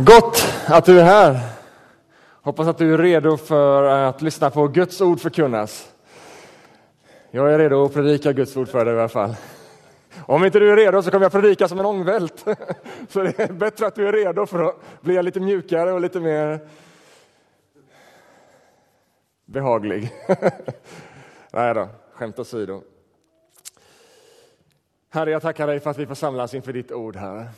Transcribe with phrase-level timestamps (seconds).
[0.00, 1.40] Gott att du är här.
[2.42, 5.92] Hoppas att du är redo för att lyssna på Guds ord förkunnas.
[7.30, 9.34] Jag är redo att predika Guds ord för dig i alla fall.
[10.26, 12.44] Om inte du är redo så kommer jag predika som en ångvält.
[13.08, 16.20] Så det är bättre att du är redo för att bli lite mjukare och lite
[16.20, 16.60] mer
[19.44, 20.12] behaglig.
[21.52, 22.82] Nej då, skämt åsido.
[25.10, 27.48] Herre, jag tackar dig för att vi får samlas inför ditt ord, Herre.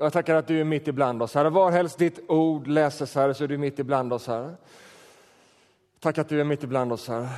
[0.00, 1.50] Jag tackar att du är mitt ibland oss, Herre.
[1.50, 4.54] Varhelst ditt ord läses, Herre, så är du mitt ibland oss, Herre.
[6.00, 7.28] Tack att du är mitt ibland oss, Herre.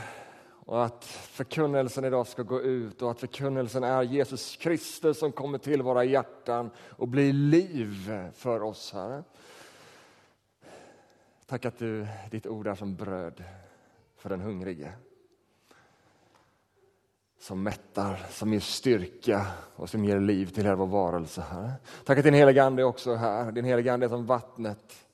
[0.66, 5.58] Och att förkunnelsen idag ska gå ut och att förkunnelsen är Jesus Kristus som kommer
[5.58, 9.24] till våra hjärtan och blir liv för oss, Herre.
[11.46, 13.44] Tack att du, ditt ord är som bröd
[14.16, 14.92] för den hungrige
[17.40, 21.40] som mättar, som ger styrka och som ger liv till hela vår varelse.
[21.40, 21.72] Herre.
[22.04, 23.52] Tack att din heliga Ande också är här.
[23.52, 25.06] Din heliga Ande är som vattnet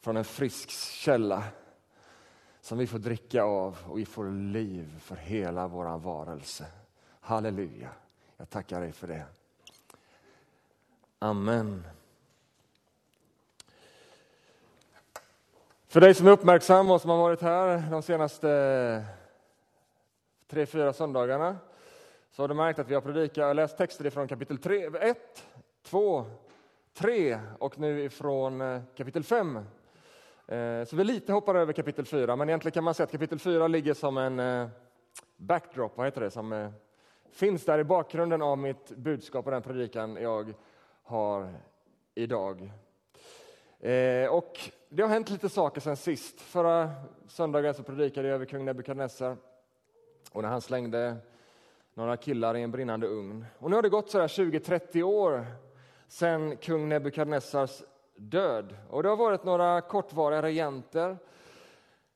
[0.00, 1.42] från en frisk källa
[2.60, 6.66] som vi får dricka av och vi får liv för hela vår varelse.
[7.20, 7.90] Halleluja.
[8.36, 9.24] Jag tackar dig för det.
[11.18, 11.86] Amen.
[15.86, 19.04] För dig som är uppmärksam och som har varit här de senaste
[20.48, 21.56] tre, fyra söndagarna
[22.36, 25.44] så har du märkt att vi har predikat och läst texter från kapitel 3, 1,
[25.82, 26.24] 2,
[26.94, 29.56] 3 och nu ifrån eh, kapitel 5.
[29.56, 33.38] Eh, så vi lite hoppar över kapitel 4, men egentligen kan man säga att kapitel
[33.38, 34.68] 4 ligger som en eh,
[35.36, 36.72] backdrop, vad heter det, som
[37.32, 40.54] finns där i bakgrunden av mitt budskap och den predikan jag
[41.02, 41.54] har
[42.14, 42.72] idag.
[44.30, 46.40] Och det har hänt lite saker sen sist.
[46.40, 46.90] Förra
[47.28, 49.36] söndagen så predikade jag över kung Nebukadnessar
[50.32, 51.16] och när han slängde
[51.96, 53.44] några killar i en brinnande ugn.
[53.58, 55.46] Och nu har det gått 20-30 år
[56.08, 57.82] sedan kung Nebukadnessars
[58.16, 58.76] död.
[58.90, 61.16] Och det har varit några kortvariga regenter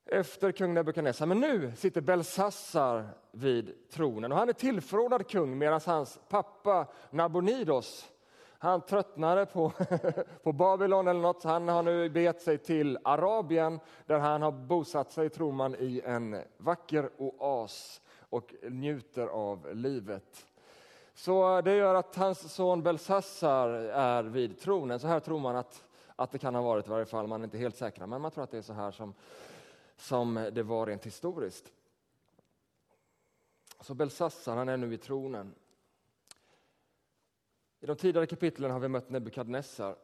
[0.07, 1.27] efter kung Nebukadnessar.
[1.27, 8.11] Men nu sitter Belsassar vid tronen och han är tillförordnad kung medan hans pappa Nabonidos
[8.59, 9.73] han tröttnade på,
[10.43, 11.45] på Babylon eller något.
[11.45, 16.03] Han har nu begett sig till Arabien där han har bosatt sig, tror man, i
[16.05, 20.47] en vacker oas och njuter av livet.
[21.15, 25.01] Så det gör att hans son Belsassar är vid tronen.
[25.01, 25.85] Så här tror man att,
[26.17, 27.27] att det kan ha varit i varje fall.
[27.27, 28.07] Man är inte helt säker.
[28.07, 29.15] men man tror att det är så här som,
[29.97, 31.73] som det var rent historiskt.
[33.81, 35.55] Så Belsassar, han är nu vid tronen.
[37.81, 39.97] I de tidigare kapitlen har vi mött Nebukadnessar.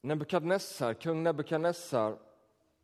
[0.00, 2.18] Nebukadnessar, kung Nebukadnessar,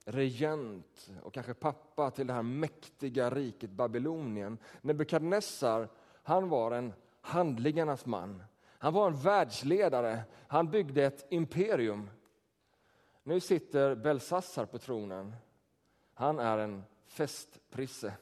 [0.04, 4.58] regent och kanske pappa till det här mäktiga riket Babylonien.
[4.80, 5.88] Nebukadnessar,
[6.22, 8.42] han var en handlingarnas man.
[8.66, 10.22] Han var en världsledare.
[10.48, 12.10] Han byggde ett imperium.
[13.22, 15.34] Nu sitter Belsassar på tronen.
[16.14, 18.14] Han är en festprisse.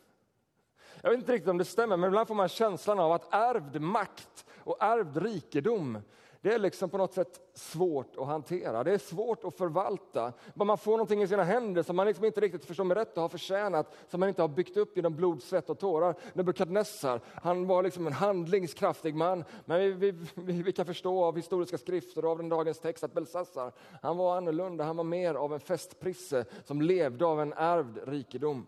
[1.00, 3.80] Jag vet inte riktigt om det stämmer, men ibland får man känslan av att ärvd
[3.80, 5.98] makt och ärvd rikedom,
[6.42, 8.84] det är liksom på något sätt svårt att hantera.
[8.84, 10.32] Det är svårt att förvalta.
[10.54, 13.22] Man får någonting i sina händer som man liksom inte riktigt förstår med rätt och
[13.22, 16.14] har förtjänat, som man inte har byggt upp genom blod, svett och tårar.
[16.32, 21.78] Nebukadnessar, han var liksom en handlingskraftig man, men vi, vi, vi, kan förstå av historiska
[21.78, 23.72] skrifter och av den dagens text att Belsassar,
[24.02, 24.84] han var annorlunda.
[24.84, 28.66] Han var mer av en festprisse som levde av en ärvd rikedom.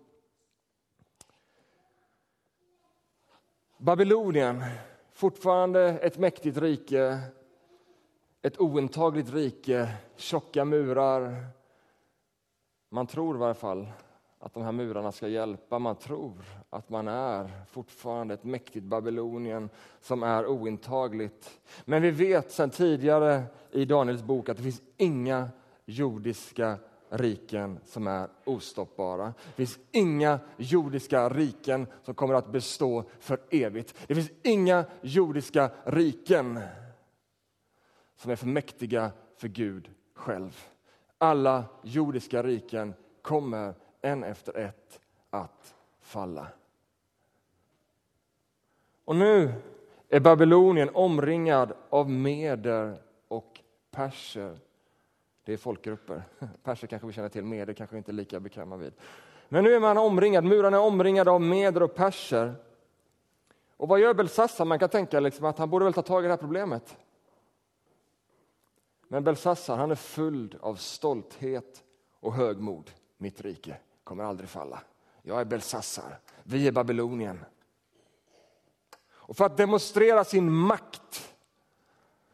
[3.78, 4.64] Babylonien,
[5.12, 7.20] fortfarande ett mäktigt rike,
[8.44, 11.46] ett ointagligt rike, tjocka murar.
[12.90, 13.86] Man tror i varje fall
[14.38, 15.78] att de här murarna ska hjälpa.
[15.78, 21.60] Man tror att man är fortfarande ett mäktigt Babylonien som är ointagligt.
[21.84, 25.48] Men vi vet sedan tidigare i Daniels bok att det finns inga
[25.84, 26.76] jordiska
[27.08, 29.34] riken som är ostoppbara.
[29.56, 33.94] Det finns inga jordiska riken som kommer att bestå för evigt.
[34.06, 36.60] Det finns inga jordiska riken
[38.24, 40.64] som är för mäktiga för Gud själv.
[41.18, 45.00] Alla jordiska riken kommer en efter ett
[45.30, 46.46] att falla.
[49.04, 49.52] Och nu
[50.08, 52.98] är Babylonien omringad av meder
[53.28, 53.60] och
[53.90, 54.58] perser
[55.44, 56.22] det är folkgrupper.
[56.62, 58.92] Perser kanske vi känner till, meder kanske vi inte är lika bekväma vid.
[59.48, 62.54] Men nu är man omringad, murarna är omringade av meder och perser.
[63.76, 64.64] Och vad gör Belsassar?
[64.64, 66.96] Man kan tänka liksom att han borde väl ta tag i det här problemet.
[69.14, 71.84] Men Belsassar, han är full av stolthet
[72.20, 72.90] och högmod.
[73.18, 74.80] Mitt rike kommer aldrig falla.
[75.22, 77.44] Jag är Belsassar, vi är Babylonien.
[79.06, 81.34] Och för att demonstrera sin makt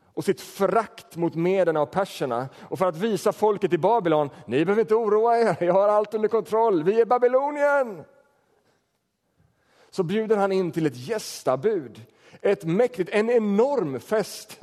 [0.04, 4.64] och sitt förakt mot mederna och perserna och för att visa folket i Babylon, ni
[4.64, 8.04] behöver inte oroa er, jag har allt under kontroll, vi är Babylonien.
[9.90, 12.06] Så bjuder han in till ett gästabud,
[12.40, 14.62] ett mäktigt, en enorm fest.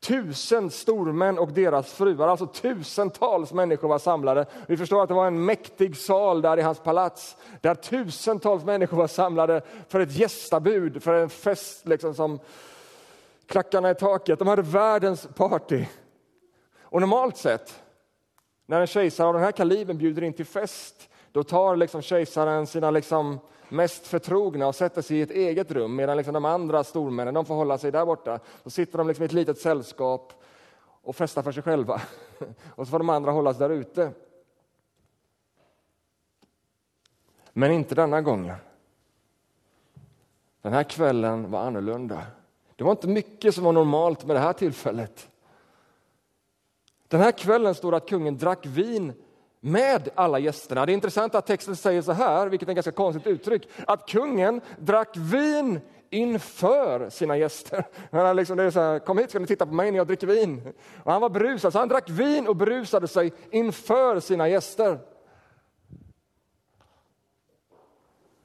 [0.00, 4.46] Tusen stormän och deras fruar, alltså tusentals människor var samlade.
[4.68, 8.96] Vi förstår att det var en mäktig sal där i hans palats, där tusentals människor
[8.96, 12.38] var samlade för ett gästabud, för en fest liksom som
[13.46, 14.38] klackarna i taket.
[14.38, 15.84] De hade världens party.
[16.82, 17.82] Och normalt sett,
[18.66, 22.66] när en kejsare av den här kalibern bjuder in till fest, då tar liksom kejsaren
[22.66, 26.84] sina liksom mest förtrogna och sätter sig i ett eget rum medan liksom de andra
[26.84, 28.40] stormännen de får hålla sig där borta.
[28.62, 30.32] Då sitter de liksom i ett litet sällskap
[31.02, 32.00] och festar för sig själva.
[32.74, 34.12] Och så får de andra hållas där ute.
[37.52, 38.56] Men inte denna gången.
[40.62, 42.22] Den här kvällen var annorlunda.
[42.76, 45.28] Det var inte mycket som var normalt med det här tillfället.
[47.08, 49.12] Den här kvällen står det att kungen drack vin
[49.60, 50.86] med alla gästerna.
[50.86, 54.08] Det är intressant att texten säger så här, vilket är ett ganska konstigt uttryck, att
[54.08, 57.84] kungen drack vin inför sina gäster.
[58.12, 60.06] Han liksom, det är så här, Kom hit ska ni titta på mig när jag
[60.06, 60.72] dricker vin.
[61.04, 64.98] Och han var berusad, så han drack vin och berusade sig inför sina gäster.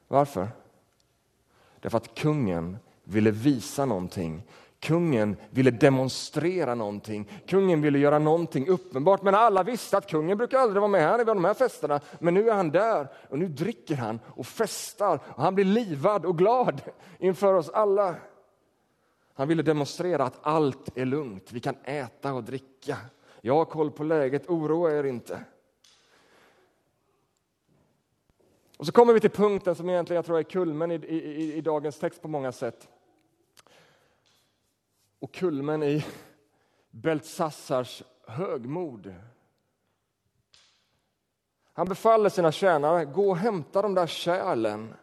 [0.08, 0.48] Varför?
[1.80, 4.42] Därför att kungen ville visa någonting.
[4.84, 7.30] Kungen ville demonstrera någonting.
[7.46, 9.22] Kungen ville göra någonting uppenbart.
[9.22, 12.00] Men alla visste att kungen brukar aldrig vara med här vid de här festerna.
[12.18, 15.20] Men nu är han där och nu dricker han och festar.
[15.26, 16.82] Och han blir livad och glad
[17.18, 18.14] inför oss alla.
[19.34, 21.52] Han ville demonstrera att allt är lugnt.
[21.52, 22.96] Vi kan äta och dricka.
[23.40, 25.40] Jag har koll på läget, oroa er inte.
[28.76, 31.60] Och så kommer vi till punkten som egentligen jag tror är kulmen i, i, i
[31.60, 32.88] dagens text på många sätt
[35.24, 36.04] och kulmen i
[36.90, 39.14] Beltsassars högmod.
[41.72, 44.94] Han befaller sina tjänare, gå och hämta de där kärlen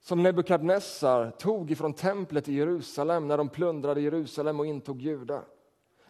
[0.00, 5.42] som Nebukadnessar tog ifrån templet i Jerusalem när de plundrade Jerusalem och intog Juda.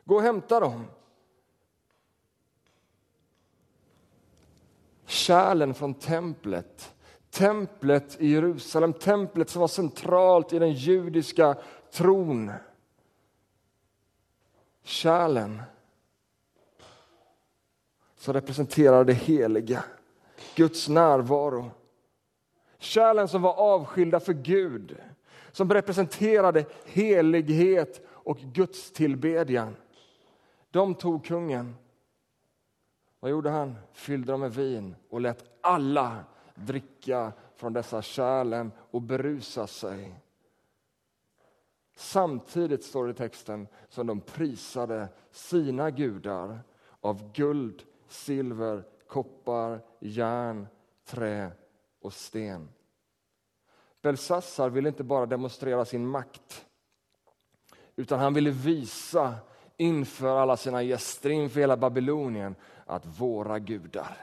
[0.04, 0.84] Gå och hämta dem.
[5.06, 6.96] Kärlen från templet
[7.36, 11.56] templet i Jerusalem, templet som var centralt i den judiska
[11.96, 12.52] tron.
[14.82, 15.62] Kärlen
[18.16, 19.84] som representerar det heliga,
[20.54, 21.70] Guds närvaro.
[22.78, 24.96] Kärlen som var avskilda för Gud,
[25.52, 29.76] som representerade helighet och Guds tillbedjan.
[30.70, 31.76] De tog kungen.
[33.20, 33.76] Vad gjorde han?
[33.92, 40.14] Fyllde dem med vin och lät alla dricka från dessa kärlen och berusa sig.
[41.98, 46.60] Samtidigt står det i texten som de prisade sina gudar
[47.00, 50.66] av guld, silver, koppar, järn,
[51.04, 51.50] trä
[52.00, 52.68] och sten.
[54.02, 56.66] Belsassar ville inte bara demonstrera sin makt
[57.96, 59.34] utan han ville visa
[59.76, 62.54] inför alla sina gäster, inför hela Babylonien
[62.86, 64.16] att våra gudar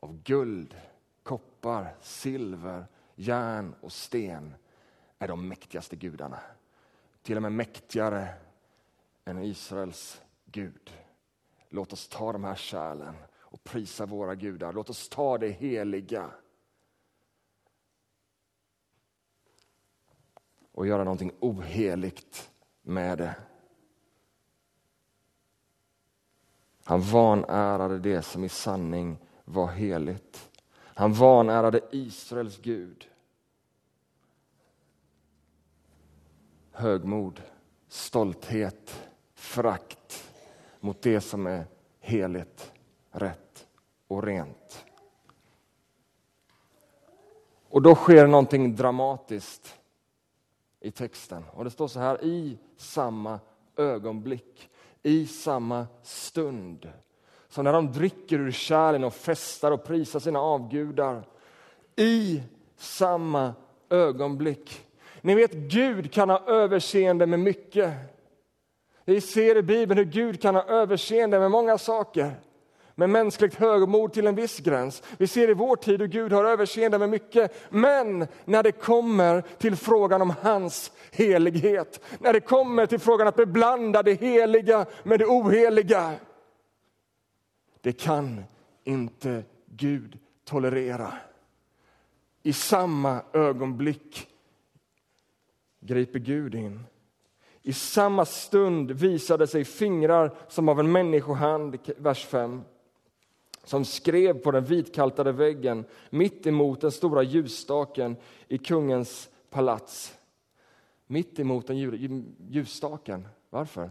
[0.00, 0.76] av guld,
[1.22, 4.54] koppar, silver, järn och sten
[5.18, 6.40] är de mäktigaste gudarna.
[7.26, 8.28] Till och med mäktigare
[9.24, 10.92] än Israels Gud.
[11.68, 14.72] Låt oss ta de här kärlen och prisa våra gudar.
[14.72, 16.30] Låt oss ta det heliga
[20.72, 22.50] och göra någonting oheligt
[22.82, 23.34] med det.
[26.84, 30.50] Han vanärade det som i sanning var heligt.
[30.74, 33.10] Han vanärade Israels Gud.
[36.78, 37.42] Högmod,
[37.88, 40.32] stolthet, frakt
[40.80, 41.64] mot det som är
[42.00, 42.72] heligt,
[43.10, 43.66] rätt
[44.08, 44.84] och rent.
[47.68, 49.78] Och då sker någonting dramatiskt
[50.80, 51.44] i texten.
[51.52, 53.40] Och Det står så här, i samma
[53.76, 54.70] ögonblick,
[55.02, 56.92] i samma stund
[57.48, 61.28] som när de dricker ur kärlen och festar och prisar sina avgudar.
[61.96, 62.42] I
[62.76, 63.54] samma
[63.90, 64.85] ögonblick.
[65.26, 67.92] Ni vet, Gud kan ha överseende med mycket.
[69.04, 72.34] Vi ser i Bibeln hur Gud kan ha överseende med många saker.
[72.94, 75.02] Med mänskligt högmod till en viss gräns.
[75.18, 77.70] Vi ser i vår tid hur Gud har överseende med mycket.
[77.70, 83.36] Men när det kommer till frågan om hans helighet, när det kommer till frågan att
[83.36, 86.12] beblanda det heliga med det oheliga,
[87.80, 88.44] det kan
[88.84, 91.12] inte Gud tolerera.
[92.42, 94.28] I samma ögonblick
[95.86, 96.84] griper Gud in.
[97.62, 102.62] I samma stund visade sig fingrar som av en människohand, vers 5
[103.66, 108.16] som skrev på den vitkaltade väggen mitt emot den stora ljusstaken
[108.48, 110.14] i kungens palats.
[111.06, 111.76] Mitt emot den
[112.48, 113.28] ljusstaken.
[113.50, 113.90] Varför?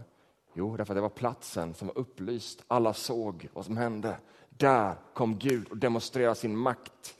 [0.54, 2.64] Jo, därför att det var platsen som var upplyst.
[2.68, 4.16] Alla såg vad som hände.
[4.48, 7.16] Där kom Gud och demonstrerade sin makt.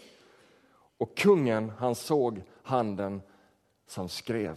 [0.98, 3.22] Och kungen, han såg handen
[3.86, 4.56] som skrev.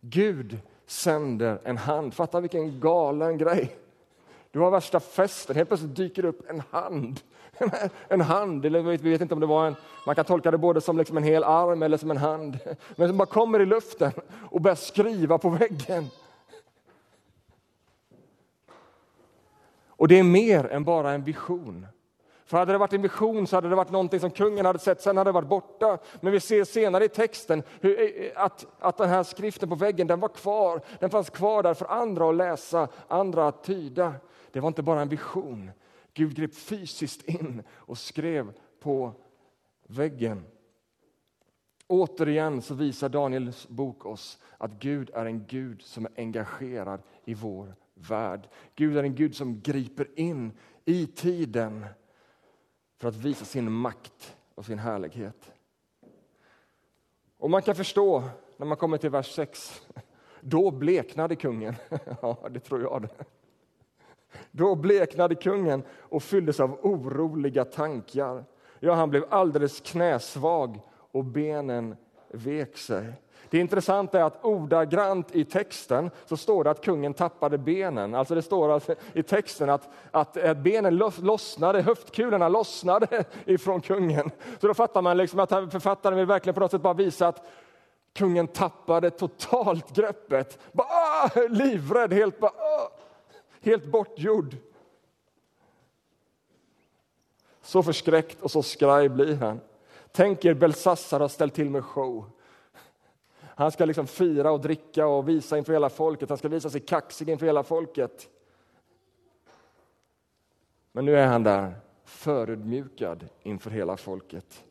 [0.00, 2.14] Gud sänder en hand.
[2.14, 3.76] Fatta vilken galen grej.
[4.50, 7.20] Du har värsta festen, helt plötsligt dyker det upp en hand.
[8.08, 10.80] En hand, eller vi vet inte om det var en, man kan tolka det både
[10.80, 12.58] som liksom en hel arm eller som en hand.
[12.96, 14.12] Men som bara kommer i luften
[14.50, 16.06] och börjar skriva på väggen.
[19.86, 21.86] Och det är mer än bara en vision.
[22.52, 25.00] För hade det varit en vision så hade det varit någonting som kungen hade sett,
[25.00, 25.98] sen hade det varit borta.
[26.20, 29.74] Men vi ser senare i texten hur, eh, eh, att, att den här skriften på
[29.74, 30.80] väggen, den var kvar.
[31.00, 34.14] Den fanns kvar där för andra att läsa, andra att tyda.
[34.50, 35.70] Det var inte bara en vision.
[36.14, 39.12] Gud grep fysiskt in och skrev på
[39.86, 40.44] väggen.
[41.86, 47.34] Återigen så visar Daniels bok oss att Gud är en Gud som är engagerad i
[47.34, 48.48] vår värld.
[48.74, 50.52] Gud är en Gud som griper in
[50.84, 51.86] i tiden
[53.02, 55.52] för att visa sin makt och sin härlighet.
[57.38, 58.22] Och man kan förstå
[58.56, 59.82] när man kommer till vers 6.
[60.40, 61.74] Då bleknade kungen.
[62.22, 63.24] Ja, det tror jag det.
[64.50, 68.44] Då bleknade kungen och fylldes av oroliga tankar.
[68.80, 71.96] Ja, han blev alldeles knäsvag och benen
[72.28, 73.12] vek sig.
[73.52, 78.14] Det intressanta är att ordagrant i texten så står det att kungen tappade benen.
[78.14, 84.30] Alltså det står alltså i texten att, att eh, benen lossnade, höftkulorna lossnade ifrån kungen.
[84.60, 87.46] Så då fattar man liksom att författaren vill verkligen på något sätt bara visa att
[88.12, 90.58] kungen tappade totalt greppet.
[90.72, 92.92] Bara, ah, livrädd, helt, bara, ah,
[93.60, 94.56] helt bortgjord.
[97.62, 99.60] Så förskräckt och så skraj blir han.
[100.12, 102.24] Tänk er Belsassar har ställt till med show.
[103.54, 106.28] Han ska liksom fira och dricka och visa inför hela folket.
[106.28, 108.28] Han ska visa sig kaxig inför hela folket.
[110.92, 114.64] Men nu är han där, förödmjukad inför hela folket.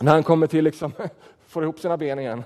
[0.00, 0.92] När han kommer till, liksom,
[1.46, 2.44] får ihop sina ben igen,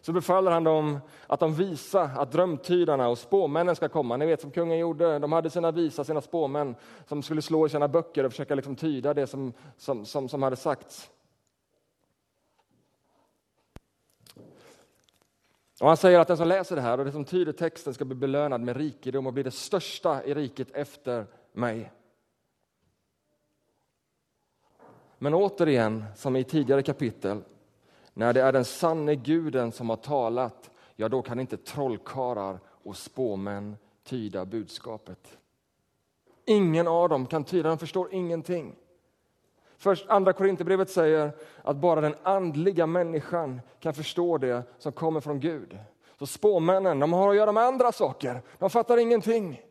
[0.00, 4.16] så befaller han dem att de visa att drömtydarna och spåmännen ska komma.
[4.16, 6.74] Ni vet som kungen gjorde, de hade sina visa, sina spåmän
[7.08, 10.42] som skulle slå i sina böcker och försöka liksom tyda det som, som, som, som
[10.42, 11.10] hade sagts.
[15.82, 18.04] Och han säger att den som läser det här och det som tyder texten ska
[18.04, 21.92] bli belönad med rikedom och bli det största i riket efter mig.
[25.18, 27.42] Men återigen, som i tidigare kapitel,
[28.14, 32.96] när det är den sanne guden som har talat, ja då kan inte trollkarlar och
[32.96, 35.38] spåmän tyda budskapet.
[36.44, 38.76] Ingen av dem kan tyda, de förstår ingenting.
[39.82, 45.40] Först Andra Korinthierbrevet säger att bara den andliga människan kan förstå det som kommer från
[45.40, 45.78] Gud.
[46.18, 49.62] Så spåmännen de har att göra med andra saker, de fattar ingenting.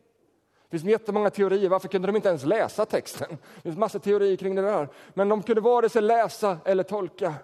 [0.68, 3.28] Det finns jättemånga teorier, varför kunde de inte ens läsa texten?
[3.56, 4.88] Det finns massa teorier kring det där.
[5.14, 7.34] Men de kunde vare sig läsa eller tolka.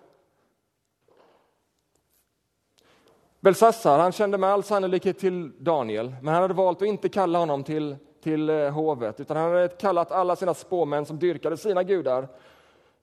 [3.40, 7.38] Belsassar han kände med all sannolikhet till Daniel, men han hade valt att inte kalla
[7.38, 11.82] honom till, till eh, hovet, utan han hade kallat alla sina spåmän som dyrkade sina
[11.82, 12.28] gudar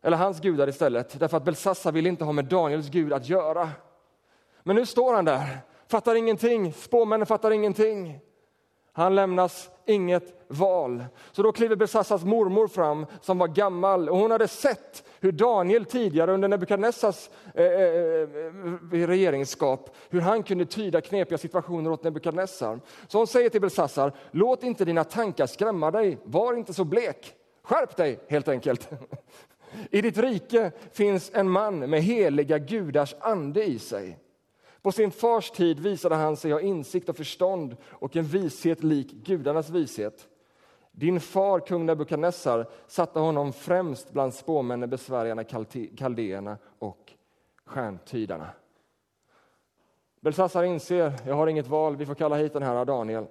[0.05, 3.69] eller hans gudar istället, därför att Belsassar vill inte ha med Daniels gud att göra.
[4.63, 5.57] Men nu står han där,
[5.87, 8.19] fattar ingenting, spåmännen fattar ingenting.
[8.93, 11.05] Han lämnas inget val.
[11.31, 15.85] Så då kliver Belsassas mormor fram som var gammal och hon hade sett hur Daniel
[15.85, 22.03] tidigare under Nebukadnessars eh, eh, eh, eh regeringsskap, hur han kunde tyda knepiga situationer åt
[22.03, 22.79] Nebukadnessar.
[23.07, 27.35] Så hon säger till Belsassar, låt inte dina tankar skrämma dig, var inte så blek.
[27.63, 28.89] Skärp dig helt enkelt.
[29.91, 34.19] I ditt rike finns en man med heliga gudars ande i sig.
[34.81, 39.11] På sin fars tid visade han sig ha insikt och förstånd och en vishet lik
[39.11, 40.27] gudarnas vishet.
[40.91, 45.43] Din far, kung Nebukadnessar, satte honom främst bland spåmännen, besvärjarna,
[45.97, 47.13] kaldéerna och
[47.65, 48.49] stjärntydarna.
[50.19, 53.25] Belsassar inser, jag har inget val, vi får kalla hit den här Daniel.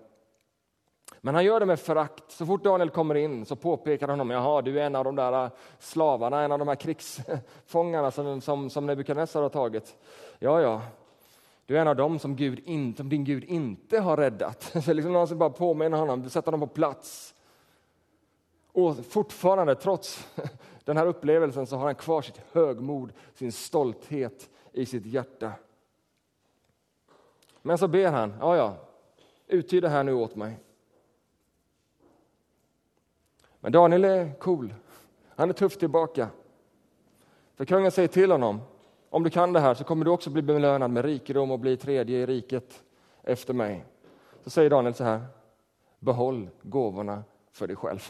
[1.20, 2.30] Men han gör det med förakt.
[2.30, 4.30] Så fort Daniel kommer in så påpekar han honom.
[4.30, 8.40] Jaha, du är en av de där äh, slavarna, en av de här krigsfångarna som,
[8.40, 9.96] som, som Nebukadnessar har tagit.
[10.38, 10.82] Ja, ja,
[11.66, 14.62] du är en av dem som, Gud in, som din Gud inte har räddat.
[14.84, 17.34] Så liksom någon bara påminner honom, sätter honom på plats.
[18.72, 20.28] Och fortfarande, trots
[20.84, 25.52] den här upplevelsen, så har han kvar sitt högmod, sin stolthet i sitt hjärta.
[27.62, 28.76] Men så ber han, ja, ja,
[29.46, 30.58] uttyda det här nu åt mig.
[33.64, 34.74] Men Daniel är cool.
[35.28, 36.28] Han är tuff tillbaka.
[37.54, 38.60] För kungen säger till honom,
[39.10, 41.76] om du kan det här så kommer du också bli belönad med rikedom och bli
[41.76, 42.82] tredje i riket
[43.22, 43.84] efter mig.
[44.42, 45.26] Så säger Daniel så här,
[45.98, 48.00] behåll gåvorna för dig själv.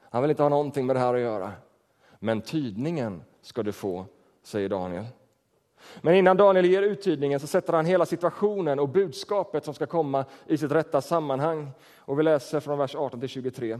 [0.00, 1.52] Han vill inte ha någonting med det här att göra.
[2.18, 4.06] Men tydningen ska du få,
[4.42, 5.04] säger Daniel.
[6.00, 10.24] Men innan Daniel ger uttydningen så sätter han hela situationen och budskapet som ska komma
[10.46, 11.70] i sitt rätta sammanhang.
[11.98, 13.78] Och vi läser från vers 18 till 23.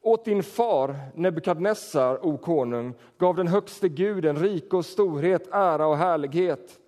[0.00, 5.96] Åt din far Nebukadnessar, o konung, gav den högste guden rike och storhet, ära och
[5.96, 6.78] härlighet.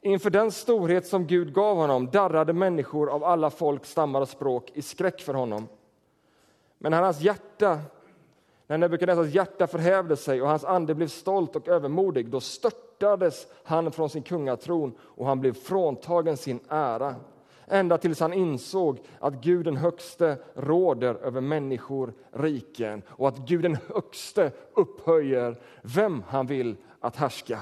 [0.00, 4.70] Inför den storhet som Gud gav honom darrade människor av alla folk, stammar och språk
[4.74, 5.68] i skräck för honom.
[6.78, 7.80] Men när hans hjärta,
[8.66, 12.40] när Nebukadnessars hjärta förhävde sig och hans ande blev stolt och övermodig, då
[13.02, 17.14] störtades han från sin kungatron och han blev fråntagen sin ära
[17.66, 23.62] ända tills han insåg att Gud den högste råder över människor, riken och att Gud
[23.62, 27.58] den högste upphöjer vem han vill att härska.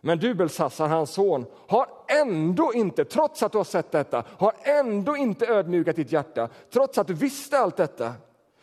[0.00, 1.86] Men du, Belsassar, hans son, har
[2.20, 6.98] ändå inte, trots att du har sett detta, har ändå inte ödmjukat ditt hjärta, trots
[6.98, 8.12] att du visste allt detta.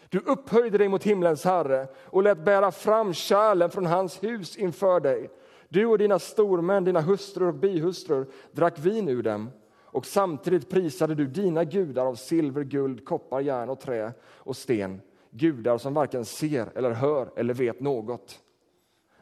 [0.09, 4.99] Du upphöjde dig mot himlens Herre och lät bära fram kärlen från hans hus inför
[4.99, 5.29] dig.
[5.69, 9.51] Du och dina stormän, dina hustrur och bihustrur drack vin ur dem
[9.95, 15.01] och samtidigt prisade du dina gudar av silver, guld, koppar, järn och trä och sten,
[15.29, 18.39] gudar som varken ser eller hör eller vet något.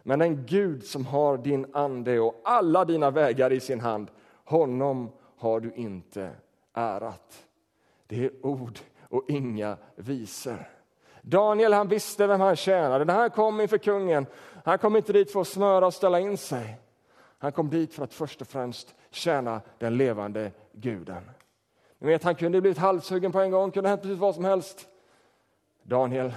[0.04, 4.08] Men en Gud som har din ande och alla dina vägar i sin hand,
[4.46, 6.30] honom har du inte
[6.74, 7.46] ärat.
[8.08, 10.70] Det är ord och inga visor.
[11.22, 13.06] Daniel han visste vem han tjänade.
[13.06, 14.26] När han kom inför kungen,
[14.64, 16.78] han kom inte dit för att smöra och ställa in sig.
[17.38, 21.32] Han kom dit för att först och främst tjäna den levande guden.
[22.00, 24.88] Ni vet, han kunde blivit halshuggen på en gång, kunde hänt precis vad som helst.
[25.84, 26.34] Daniel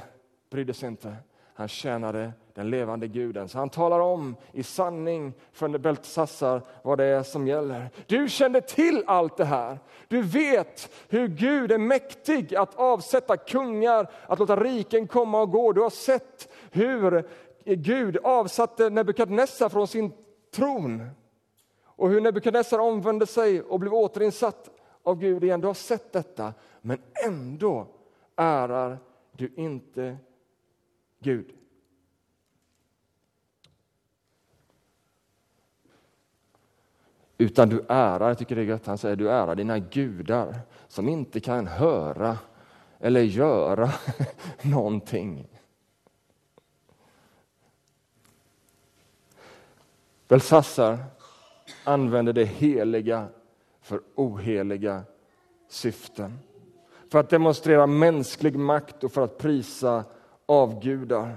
[0.51, 1.17] brydde sig inte.
[1.55, 3.49] Han tjänade den levande guden.
[3.49, 7.91] Så han talar om i sanning för Beltsassar vad det är som gäller.
[8.07, 9.79] Du kände till allt det här.
[10.09, 15.73] Du vet hur Gud är mäktig att avsätta kungar, att låta riken komma och gå.
[15.73, 17.29] Du har sett hur
[17.75, 20.13] Gud avsatte Nebukadnessar från sin
[20.55, 21.11] tron
[21.85, 24.71] och hur Nebukadnessar omvände sig och blev återinsatt
[25.03, 25.61] av Gud igen.
[25.61, 27.87] Du har sett detta, men ändå
[28.37, 28.99] ärar
[29.33, 30.17] du inte
[31.19, 31.53] Gud.
[37.39, 41.09] Utan du ärar, jag tycker det är gött, han säger du ärar dina gudar som
[41.09, 42.39] inte kan höra
[42.99, 43.91] eller göra
[44.63, 45.49] någonting.
[50.29, 50.99] Belsassar
[51.85, 53.27] använder det heliga
[53.83, 55.03] för oheliga
[55.69, 56.39] syften.
[57.11, 60.05] För att demonstrera mänsklig makt och för att prisa
[60.47, 61.37] avgudar.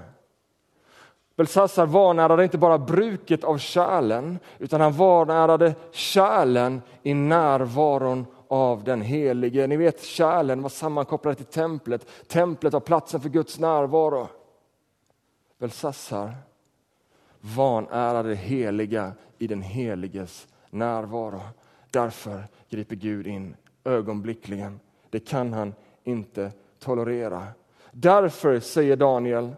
[1.36, 9.02] Belsassar vanärade inte bara bruket av kärlen utan han vanärade kärlen i närvaron av den
[9.02, 9.66] helige.
[9.66, 12.06] Ni vet, kärlen var sammankopplade till templet.
[12.28, 14.28] Templet var platsen för Guds närvaro.
[15.58, 16.34] Belsassar
[17.40, 21.40] vanära det heliga i den heliges närvaro.
[21.90, 24.80] Därför griper Gud in ögonblickligen.
[25.10, 25.74] Det kan han
[26.04, 27.46] inte tolerera.
[27.92, 29.50] Därför, säger Daniel,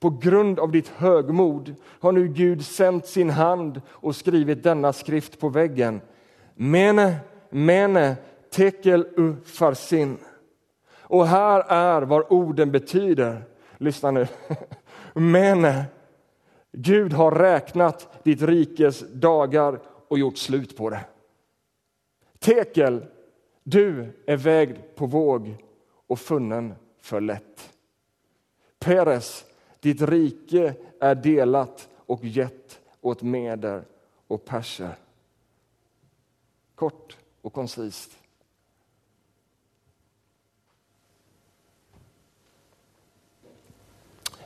[0.00, 5.40] på grund av ditt högmod har nu Gud sänt sin hand och skrivit denna skrift
[5.40, 6.00] på väggen.
[6.54, 7.16] Mene,
[7.50, 8.16] mene,
[8.50, 10.18] tekel u farsin.
[11.00, 13.42] Och här är vad orden betyder.
[13.78, 14.26] Lyssna nu.
[15.14, 15.84] Mene,
[16.72, 21.04] Gud har räknat ditt rikes dagar och gjort slut på det.
[22.38, 23.06] Tekel,
[23.62, 25.64] du är vägd på våg
[26.06, 27.72] och funnen för lätt.
[28.78, 29.44] Peres,
[29.80, 33.84] ditt rike är delat och gett åt meder
[34.26, 34.94] och perser.
[36.74, 38.10] Kort och koncist.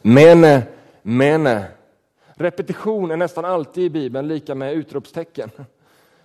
[0.03, 0.67] Mene,
[1.03, 1.71] mene.
[2.35, 5.51] Repetition är nästan alltid i Bibeln lika med utropstecken.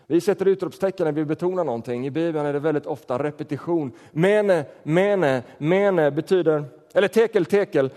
[0.08, 2.06] Vi sätter utropstecken när vi betonar någonting.
[2.06, 3.91] I Bibeln är det väldigt ofta repetition.
[4.12, 7.89] Mene, mene, mene betyder, eller tekel, tekel.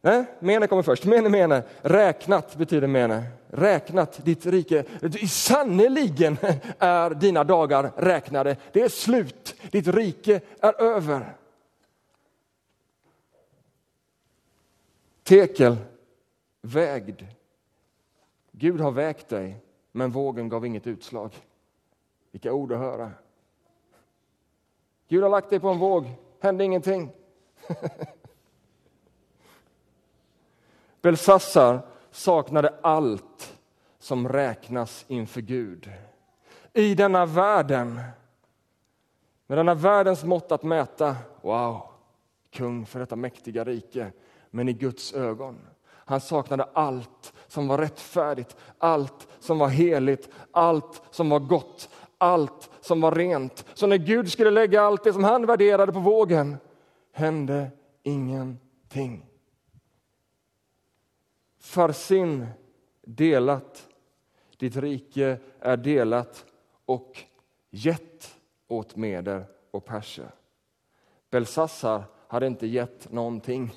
[0.00, 1.04] Nej, mene kommer först.
[1.04, 1.62] Mene, mene.
[1.82, 3.24] Räknat betyder mene.
[3.48, 4.84] Räknat, ditt rike.
[5.28, 6.36] Sannerligen
[6.78, 8.56] är dina dagar räknade.
[8.72, 9.54] Det är slut.
[9.70, 11.34] Ditt rike är över.
[15.22, 15.76] Tekel,
[16.62, 17.22] vägd.
[18.58, 19.56] Gud har vägt dig,
[19.92, 21.34] men vågen gav inget utslag.
[22.30, 23.10] Vilka ord att höra.
[25.08, 27.10] Gud har lagt dig på en våg, hände ingenting.
[31.00, 33.58] Belsassar saknade allt
[33.98, 35.90] som räknas inför Gud.
[36.72, 38.00] I denna världen,
[39.46, 41.82] med denna världens mått att mäta, wow,
[42.50, 44.12] kung för detta mäktiga rike,
[44.50, 45.58] men i Guds ögon.
[46.08, 51.88] Han saknade allt som var rättfärdigt, allt som var heligt, allt som var gott,
[52.18, 53.64] allt som var rent.
[53.74, 56.56] Så när Gud skulle lägga allt det som han värderade på vågen
[57.12, 57.70] hände
[58.02, 59.26] ingenting.
[61.60, 62.46] Farsin
[63.02, 63.88] delat,
[64.56, 66.44] ditt rike är delat
[66.84, 67.22] och
[67.70, 68.36] gett
[68.68, 70.30] åt meder och perser.
[71.30, 73.72] Belsassar hade inte gett någonting.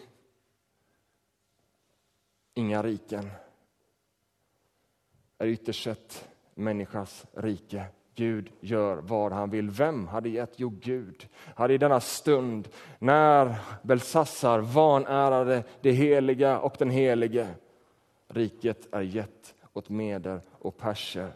[2.60, 3.30] Inga riken
[5.38, 7.86] är ytterst sett människas rike.
[8.16, 9.70] Gud gör vad han vill.
[9.70, 10.54] Vem hade gett?
[10.56, 12.70] Jo, Gud hade i denna stund
[13.00, 17.48] när Belsassar vanärade det heliga och den helige.
[18.28, 21.32] Riket är gett åt meder och perser.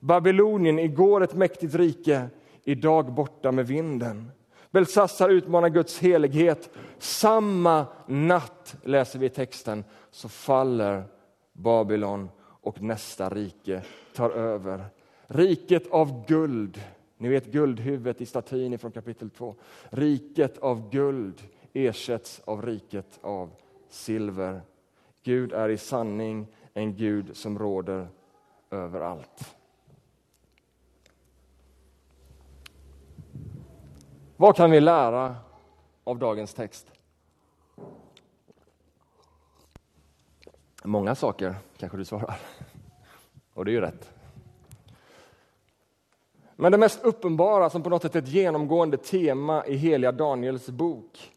[0.00, 2.26] Babylonien, igår ett mäktigt rike,
[2.64, 4.30] idag borta med vinden.
[4.72, 6.70] Belsassar utmanar Guds helighet.
[6.98, 11.04] Samma natt, läser vi i texten, så faller
[11.52, 13.82] Babylon och nästa rike
[14.14, 14.84] tar över.
[15.26, 16.80] Riket av guld,
[17.16, 19.54] ni vet guldhuvudet i statyn från kapitel 2.
[19.90, 23.50] Riket av guld ersätts av riket av
[23.88, 24.60] silver.
[25.22, 28.08] Gud är i sanning en Gud som råder
[28.70, 29.54] över allt.
[34.42, 35.36] Vad kan vi lära
[36.04, 36.86] av dagens text?
[40.84, 42.38] Många saker, kanske du svarar.
[43.54, 44.10] Och det är ju rätt.
[46.56, 50.68] Men det mest uppenbara, som på något sätt är ett genomgående tema i heliga Daniels
[50.68, 51.32] bok,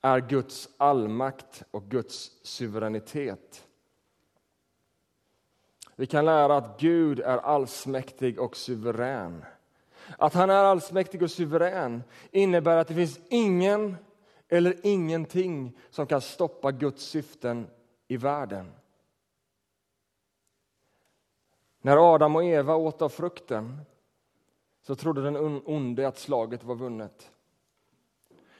[0.00, 3.66] är Guds allmakt och Guds suveränitet.
[5.96, 9.44] Vi kan lära att Gud är allsmäktig och suverän.
[10.18, 13.96] Att han är allsmäktig och suverän innebär att det finns ingen
[14.48, 17.66] eller ingenting som kan stoppa Guds syften
[18.08, 18.72] i världen.
[21.82, 23.80] När Adam och Eva åt av frukten
[24.82, 27.30] så trodde den onde att slaget var vunnet.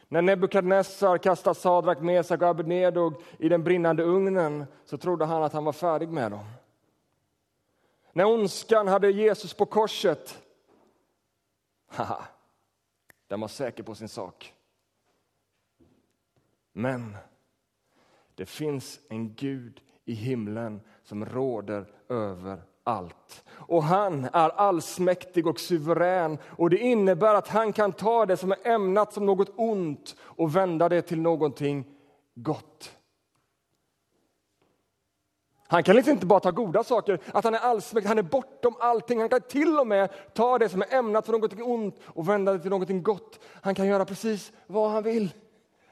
[0.08, 5.52] När Nebukadnessar kastade Sadrak, Mesak och Abednego i den brinnande ugnen så trodde han att
[5.52, 6.44] han var färdig med dem.
[8.12, 10.42] När ondskan hade Jesus på korset,
[11.90, 12.24] haha,
[13.28, 14.54] den var säker på sin sak.
[16.72, 17.16] Men
[18.34, 23.44] det finns en Gud i himlen som råder över allt.
[23.50, 28.52] Och han är allsmäktig och suverän och det innebär att han kan ta det som
[28.52, 31.84] är ämnat som något ont och vända det till någonting
[32.34, 32.99] gott.
[35.70, 38.74] Han kan liksom inte bara ta goda saker, att han är allsmäktig, han är bortom
[38.80, 39.20] allting.
[39.20, 42.52] Han kan till och med ta det som är ämnat för något ont och vända
[42.52, 43.40] det till något gott.
[43.62, 45.34] Han kan göra precis vad han vill.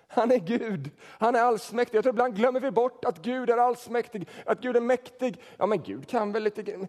[0.09, 1.97] Han är Gud, han är allsmäktig.
[1.97, 5.41] Jag tror ibland glömmer vi bort att Gud är allsmäktig, att Gud är mäktig.
[5.57, 6.89] Ja, men Gud kan väl lite...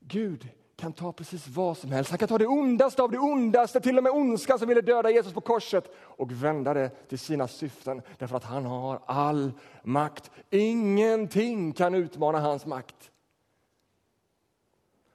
[0.00, 2.10] Gud kan ta precis vad som helst.
[2.10, 5.10] Han kan ta det ondaste av det ondaste, till och med ondskan som ville döda
[5.10, 10.30] Jesus på korset och vända det till sina syften därför att han har all makt.
[10.50, 13.10] Ingenting kan utmana hans makt.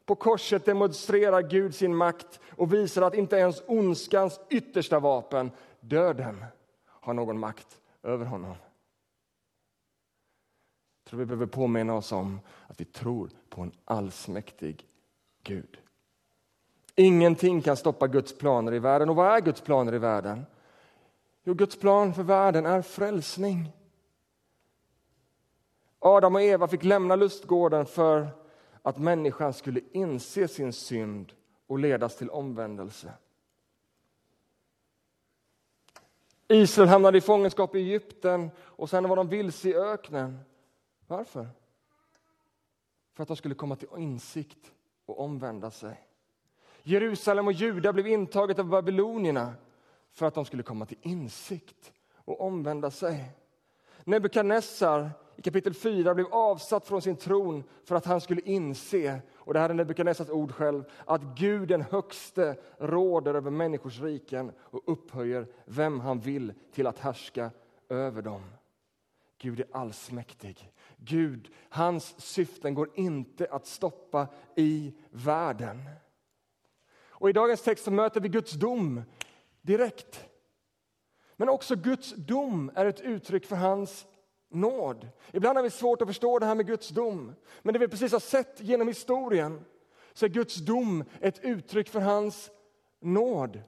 [0.05, 6.45] På korset demonstrerar Gud sin makt och visar att inte ens ondskans yttersta vapen, döden,
[6.85, 8.55] har någon makt över honom.
[11.03, 14.87] Jag tror vi behöver påminna oss om att vi tror på en allsmäktig
[15.43, 15.77] Gud.
[16.95, 19.09] Ingenting kan stoppa Guds planer i världen.
[19.09, 20.45] Och vad är Guds planer i världen?
[21.43, 23.71] Jo, Guds plan för världen är frälsning.
[25.99, 28.27] Adam och Eva fick lämna lustgården för
[28.81, 31.33] att människan skulle inse sin synd
[31.67, 33.13] och ledas till omvändelse.
[36.47, 40.39] Israel hamnade i fångenskap i Egypten och sen var de vilse i öknen.
[41.07, 41.47] Varför?
[43.13, 44.71] För att de skulle komma till insikt
[45.11, 46.07] och omvända sig.
[46.83, 49.53] Jerusalem och Juda blev intaget av babylonierna
[50.11, 53.31] för att de skulle komma till insikt och omvända sig.
[54.03, 59.53] Nebukadnessar i kapitel 4 blev avsatt från sin tron för att han skulle inse, och
[59.53, 64.81] det här är Nebukadnessars ord själv, att Gud den högste råder över människors riken och
[64.85, 67.51] upphöjer vem han vill till att härska
[67.89, 68.43] över dem.
[69.37, 70.71] Gud är allsmäktig.
[71.03, 75.89] Gud, hans syften går inte att stoppa i världen.
[77.09, 79.01] Och I dagens text så möter vi Guds dom
[79.61, 80.25] direkt.
[81.35, 84.07] Men också Guds dom är ett uttryck för hans
[84.49, 85.07] nåd.
[85.31, 87.35] Ibland har vi svårt att förstå det här med Guds dom.
[87.61, 89.65] Men det vi precis har sett genom historien
[90.13, 92.51] så är Guds dom ett uttryck för hans
[92.99, 93.61] nåd.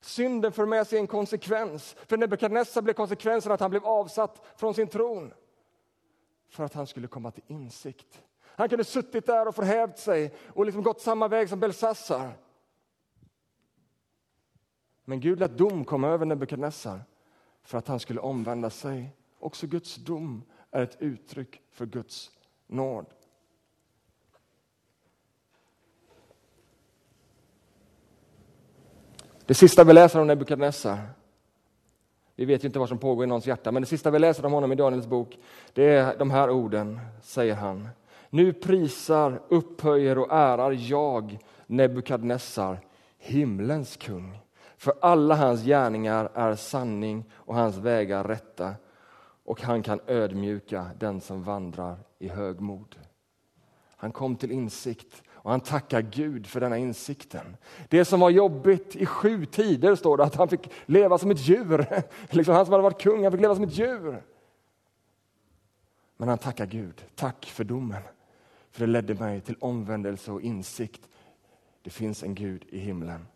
[0.00, 1.96] Synden för med sig en konsekvens.
[2.06, 5.32] För Nebukadnessar blev konsekvensen att han blev avsatt från sin tron
[6.52, 8.22] för att han skulle komma till insikt.
[8.42, 12.32] Han kunde suttit där och förhävt sig och liksom gått samma väg som Belsassar.
[15.04, 17.00] Men Gud lät dom komma över Nebukadnessar
[17.62, 19.16] för att han skulle omvända sig.
[19.38, 22.30] Också Guds dom är ett uttryck för Guds
[22.66, 23.06] nåd.
[29.46, 31.08] Det sista vi läser om Nebukadnessar,
[32.36, 34.46] vi vet ju inte vad som pågår i någons hjärta, men det sista vi läser
[34.46, 35.38] om honom i Daniels bok,
[35.72, 37.88] det är de här orden, säger han.
[38.30, 42.80] Nu prisar, upphöjer och ärar jag Nebukadnessar,
[43.18, 44.38] himlens kung.
[44.76, 48.74] För alla hans gärningar är sanning och hans vägar rätta
[49.44, 52.96] och han kan ödmjuka den som vandrar i högmod.
[53.96, 57.56] Han kom till insikt och han tackar Gud för denna insikten.
[57.88, 61.48] Det som var jobbigt i sju tider står det att han fick leva som ett
[61.48, 61.86] djur.
[62.30, 64.22] Liksom han som hade varit kung, han fick leva som ett djur.
[66.16, 67.04] Men han tackar Gud.
[67.14, 68.02] Tack för domen.
[68.70, 71.08] För det ledde mig till omvändelse och insikt.
[71.82, 73.26] Det finns en Gud i himlen.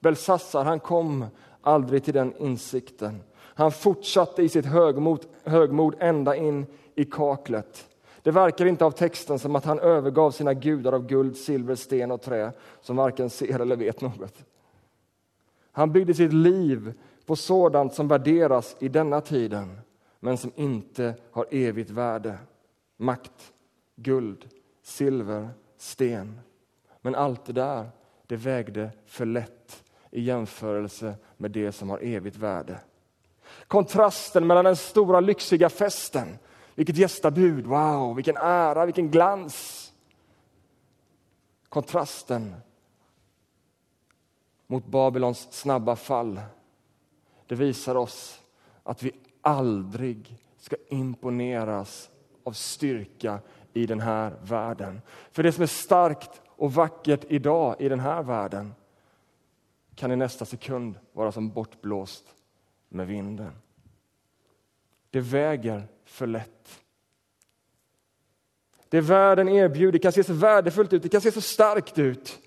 [0.00, 1.26] Belsassar, han kom
[1.60, 3.22] aldrig till den insikten.
[3.34, 7.88] Han fortsatte i sitt högmod, högmod ända in i kaklet.
[8.22, 12.10] Det verkar inte av texten som att han övergav sina gudar av guld, silver, sten
[12.10, 14.44] och trä som varken ser eller vet något.
[15.72, 16.94] Han byggde sitt liv
[17.26, 19.80] på sådant som värderas i denna tiden
[20.20, 22.38] men som inte har evigt värde.
[22.96, 23.52] Makt,
[23.96, 24.48] guld,
[24.82, 26.40] silver, sten.
[27.00, 27.90] Men allt det där,
[28.26, 32.78] det vägde för lätt i jämförelse med det som har evigt värde.
[33.66, 36.38] Kontrasten mellan den stora lyxiga festen
[36.74, 39.88] vilket gästabud, wow, vilken ära, vilken glans.
[41.68, 42.54] Kontrasten
[44.66, 46.40] mot Babylons snabba fall.
[47.46, 48.42] Det visar oss
[48.82, 52.10] att vi aldrig ska imponeras
[52.44, 53.40] av styrka
[53.72, 55.02] i den här världen.
[55.30, 58.74] För det som är starkt och vackert idag i den här världen
[59.94, 62.24] kan i nästa sekund vara som bortblåst
[62.88, 63.52] med vinden.
[65.10, 66.80] Det väger för lätt.
[68.88, 72.38] Det världen erbjuder kan se så värdefullt ut, det kan se så starkt ut.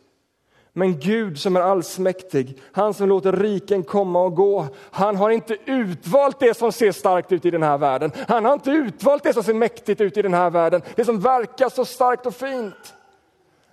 [0.73, 5.57] Men Gud som är allsmäktig, han som låter riken komma och gå, han har inte
[5.65, 8.11] utvalt det som ser starkt ut i den här världen.
[8.27, 11.19] Han har inte utvalt det som ser mäktigt ut i den här världen, det som
[11.19, 12.93] verkar så starkt och fint.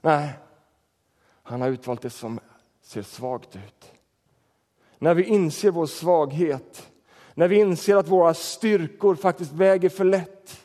[0.01, 0.33] Nej,
[1.43, 2.41] han har utvalt det som
[2.83, 3.93] ser svagt ut.
[4.99, 6.92] När vi inser vår svaghet,
[7.35, 10.61] när vi inser att våra styrkor faktiskt väger för lätt,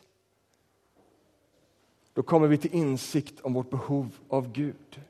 [2.14, 5.02] då kommer vi till insikt om vårt behov av Gud.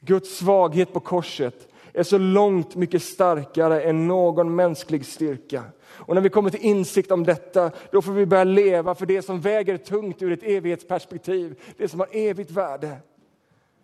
[0.00, 5.64] Guds svaghet på korset är så långt mycket starkare än någon mänsklig styrka.
[5.82, 9.22] Och när vi kommer till insikt om detta, då får vi börja leva för det
[9.22, 12.96] som väger tungt ur ett evighetsperspektiv, det som har evigt värde.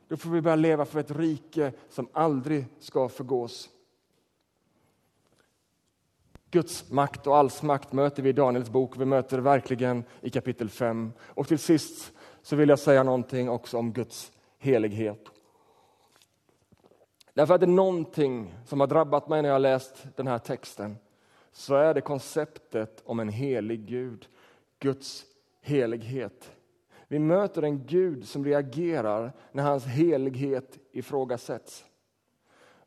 [0.08, 3.68] Då får vi börja leva för ett rike som aldrig ska förgås.
[6.50, 8.96] Guds makt och allsmakt möter vi i Daniels bok.
[8.96, 11.12] Vi möter verkligen i kapitel 5.
[11.20, 15.28] Och till sist så vill jag säga någonting också om Guds helighet.
[17.34, 20.96] Därför att det är någonting som har drabbat mig när jag läst den här texten
[21.52, 24.28] så är det konceptet om en helig Gud,
[24.78, 25.24] Guds
[25.60, 26.52] helighet.
[27.08, 31.84] Vi möter en Gud som reagerar när hans helighet ifrågasätts.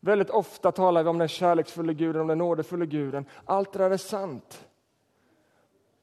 [0.03, 3.25] Väldigt ofta talar vi om den kärleksfulla guden, om den nådefulla guden.
[3.45, 4.67] Allt det där är sant.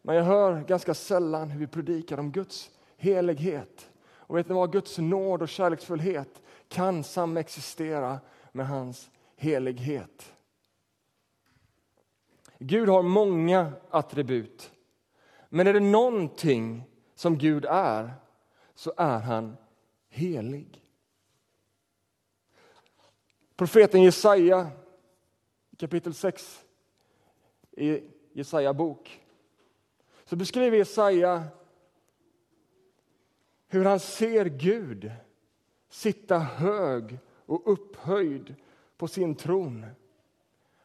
[0.02, 3.90] Men jag hör ganska sällan hur vi predikar om Guds helighet.
[4.10, 4.72] Och vet ni vad?
[4.72, 8.20] Guds nåd och kärleksfullhet kan samexistera
[8.52, 10.34] med hans helighet.
[12.58, 14.72] Gud har många attribut.
[15.48, 16.82] Men är det någonting
[17.14, 18.12] som Gud är,
[18.74, 19.56] så är han
[20.08, 20.87] helig.
[23.58, 24.70] Profeten Jesaja,
[25.76, 26.64] kapitel 6
[27.70, 29.26] i Jesaja bok,
[30.24, 31.44] så beskriver Jesaja
[33.68, 35.12] hur han ser Gud
[35.88, 38.54] sitta hög och upphöjd
[38.96, 39.86] på sin tron.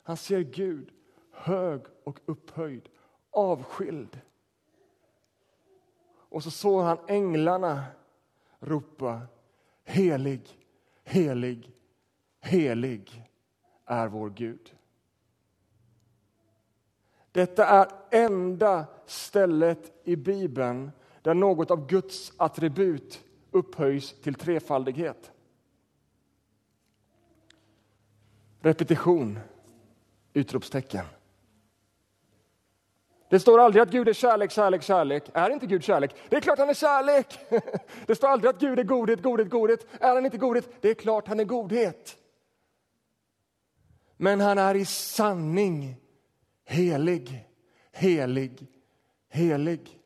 [0.04, 0.92] Han ser Gud
[1.32, 2.90] hög och upphöjd
[3.30, 4.20] avskild.
[6.06, 7.84] Och så såg han änglarna
[8.60, 9.22] ropa
[9.84, 10.60] helig,
[11.04, 11.73] helig,
[12.44, 13.30] helig
[13.86, 14.76] är vår Gud.
[17.32, 25.32] Detta är enda stället i Bibeln där något av Guds attribut upphöjs till trefaldighet.
[28.60, 29.40] Repetition,
[30.34, 31.06] utropstecken.
[33.30, 35.24] Det står aldrig att Gud är kärlek, kärlek, kärlek.
[35.34, 36.16] Är inte Gud kärlek?
[36.30, 37.40] Det är klart han är kärlek!
[38.06, 39.88] Det står aldrig att Gud är godhet, godhet, godhet.
[40.00, 40.70] Är han inte godhet?
[40.82, 42.18] Det är klart han är godhet.
[44.18, 45.96] Men han är i sanning
[46.66, 47.48] helig,
[47.92, 48.68] helig,
[49.30, 50.00] helig.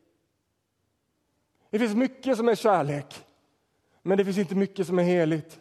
[1.70, 3.26] Det finns mycket som är kärlek,
[4.02, 5.60] men det finns inte mycket som är heligt.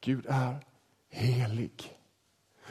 [0.00, 0.56] Gud är
[1.08, 1.98] helig.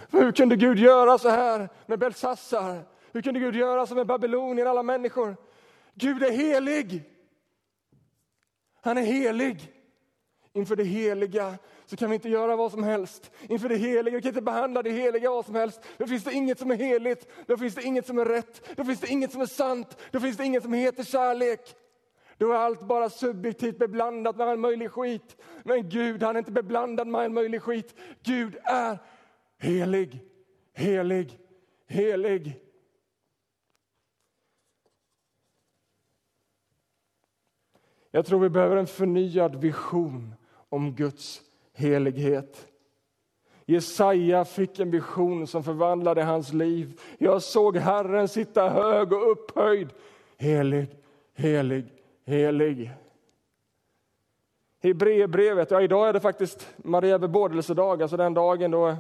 [0.10, 2.84] Hur kunde Gud göra så här med Belsassar?
[3.12, 5.38] Hur kunde Gud göra så med Babylonien, alla människor?
[5.94, 7.04] Gud är helig.
[8.82, 9.72] Han är helig.
[10.54, 13.32] Inför det heliga så kan vi inte göra vad som helst.
[13.50, 15.82] Inför det heliga, vi kan inte behandla det heliga vad som helst.
[15.98, 18.84] Då finns det inget som är heligt, då finns det inget som är rätt, då
[18.84, 21.76] finns det inget som är sant, då finns det inget som heter kärlek.
[22.38, 25.38] Då är allt bara subjektivt beblandat med all möjlig skit.
[25.64, 27.96] Men Gud, han är inte beblandad med all möjlig skit.
[28.24, 28.98] Gud är
[29.58, 30.24] helig,
[30.74, 31.40] helig,
[31.88, 32.62] helig.
[38.12, 40.36] Jag tror vi behöver en förnyad vision
[40.70, 41.42] om Guds
[41.76, 42.68] helighet.
[43.66, 47.00] Jesaja fick en vision som förvandlade hans liv.
[47.18, 49.90] Jag såg Herren sitta hög och upphöjd.
[50.38, 50.88] Helig,
[51.34, 51.86] helig,
[52.26, 52.92] helig.
[54.84, 58.96] Hebreerbrevet, ja idag är det faktiskt Maria bebådelsedag, alltså den dagen då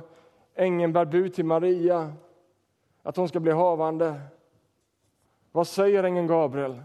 [0.55, 2.13] ängeln bär bud till Maria
[3.03, 4.21] att hon ska bli havande.
[5.51, 6.81] Vad säger ängeln Gabriel?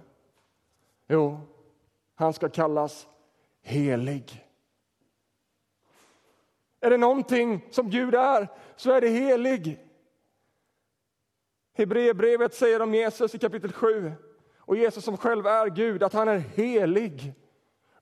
[1.08, 1.40] Jo,
[2.14, 3.08] han ska kallas
[3.62, 4.49] helig.
[6.80, 9.86] Är det någonting som Gud är, så är det helig.
[11.72, 14.12] Hebreerbrevet säger om Jesus i kapitel 7,
[14.58, 17.34] och Jesus som själv är Gud, att han är helig,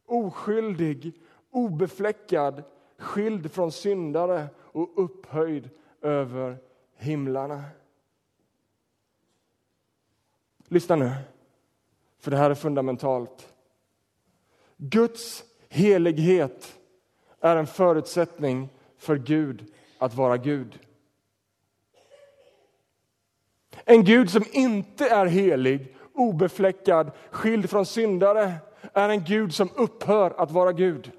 [0.06, 2.64] oskyldig, obefläckad,
[2.98, 6.58] skild från syndare och upphöjd över
[6.96, 7.64] himlarna.
[10.68, 11.10] Lyssna nu,
[12.18, 13.54] för det här är fundamentalt.
[14.76, 16.77] Guds helighet
[17.40, 19.64] är en förutsättning för Gud
[19.98, 20.78] att vara Gud.
[23.84, 28.54] En Gud som inte är helig, obefläckad, skild från syndare
[28.92, 31.12] är en Gud som upphör att vara Gud.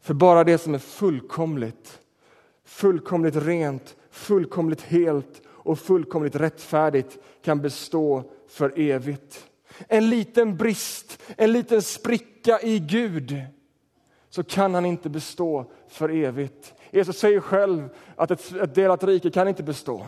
[0.00, 2.00] För bara det som är fullkomligt,
[2.64, 9.48] fullkomligt rent, fullkomligt helt och fullkomligt rättfärdigt kan bestå för evigt.
[9.88, 13.42] En liten brist, en liten spricka i Gud
[14.28, 16.74] så kan han inte bestå för evigt.
[16.90, 20.06] Jesus säger själv att ett, ett delat rike kan inte bestå.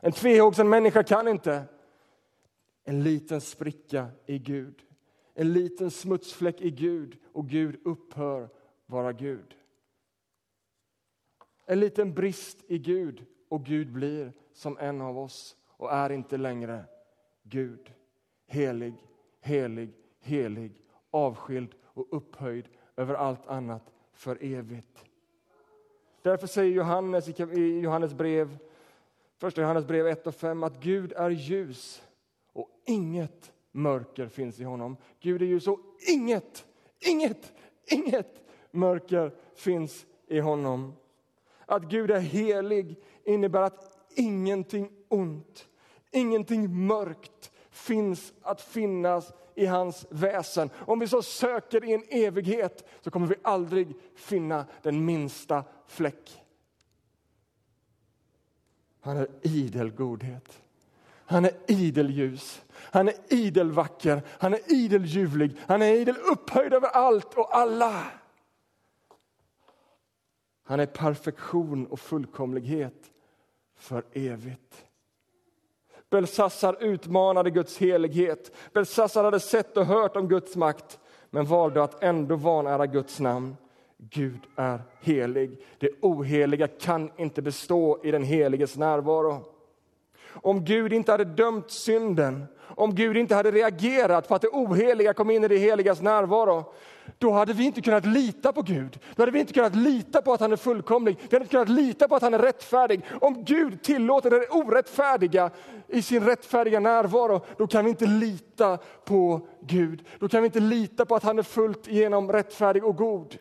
[0.00, 1.64] En tvehågsen människa kan inte.
[2.84, 4.82] En liten spricka i Gud,
[5.34, 8.48] en liten smutsfläck i Gud och Gud upphör
[8.86, 9.54] vara Gud.
[11.66, 16.36] En liten brist i Gud och Gud blir som en av oss och är inte
[16.36, 16.84] längre
[17.42, 17.92] Gud.
[18.46, 18.94] Helig,
[19.40, 20.72] helig, helig,
[21.10, 25.04] avskild och upphöjd över allt annat för evigt.
[26.22, 28.58] Därför säger Johannes i Johannes brev,
[29.36, 32.02] första Johannes brev 1 och 5 att Gud är ljus
[32.52, 34.96] och inget mörker finns i honom.
[35.20, 36.66] Gud är ljus och inget,
[37.00, 37.52] inget,
[37.86, 40.94] inget mörker finns i honom.
[41.66, 45.68] Att Gud är helig innebär att ingenting ont,
[46.10, 47.33] ingenting mörkt
[47.84, 50.70] finns att finnas i hans väsen.
[50.74, 56.42] Om vi så söker i en evighet så kommer vi aldrig finna den minsta fläck.
[59.00, 60.60] Han är idel godhet.
[61.26, 62.62] Han är idel ljus.
[62.72, 64.22] Han är idel vacker.
[64.28, 65.56] Han är idel ljuvlig.
[65.60, 68.04] Han är idel upphöjd över allt och alla.
[70.64, 73.12] Han är perfektion och fullkomlighet
[73.76, 74.84] för evigt.
[76.14, 78.52] Belsassar utmanade Guds helighet.
[78.72, 80.98] Belsassar hade sett och hört om Guds makt
[81.30, 83.56] men valde att ändå vanära Guds namn.
[83.98, 85.58] Gud är helig.
[85.78, 89.53] Det oheliga kan inte bestå i den heliges närvaro
[90.34, 95.14] om Gud inte hade dömt synden, om Gud inte hade reagerat på att det oheliga
[95.14, 96.72] kom in i det heligas närvaro,
[97.18, 98.98] då hade vi inte kunnat lita på Gud.
[99.16, 101.16] Då hade vi inte kunnat lita på att han är fullkomlig.
[101.20, 103.00] Vi hade inte kunnat lita på att han är rättfärdig.
[103.20, 105.50] Om Gud tillåter det orättfärdiga
[105.88, 110.04] i sin rättfärdiga närvaro, då kan vi inte lita på Gud.
[110.18, 113.36] Då kan vi inte lita på att han är fullt igenom rättfärdig och god.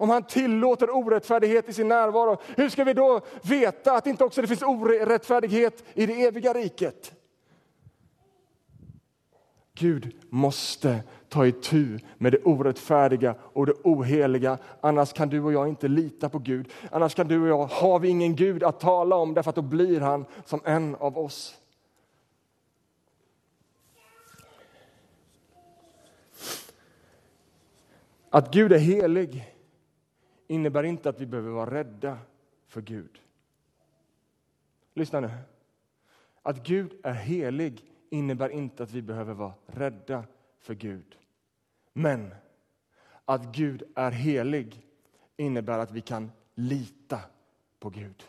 [0.00, 4.40] Om han tillåter orättfärdighet i sin närvaro, hur ska vi då veta att inte också
[4.40, 7.12] det finns orättfärdighet i det eviga riket?
[9.74, 14.58] Gud måste ta itu med det orättfärdiga och det oheliga.
[14.80, 16.72] Annars kan du och jag inte lita på Gud.
[16.90, 19.62] Annars kan du och jag, har vi ingen Gud att tala om därför att då
[19.62, 21.56] blir han som en av oss.
[28.30, 29.59] Att Gud är helig
[30.50, 32.18] innebär inte att vi behöver vara rädda
[32.66, 33.20] för Gud.
[34.94, 35.30] Lyssna nu.
[36.42, 40.24] Att Gud är helig innebär inte att vi behöver vara rädda
[40.58, 41.18] för Gud.
[41.92, 42.34] Men
[43.24, 44.86] att Gud är helig
[45.36, 47.20] innebär att vi kan lita
[47.78, 48.24] på Gud.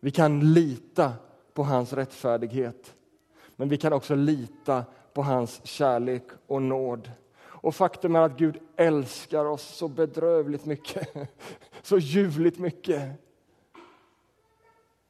[0.00, 1.14] Vi kan lita
[1.52, 2.96] på hans rättfärdighet,
[3.56, 4.84] men vi kan också lita
[5.18, 7.10] på hans kärlek och nåd.
[7.40, 11.08] Och faktum är att Gud älskar oss så bedrövligt mycket,
[11.82, 13.02] så ljuvligt mycket.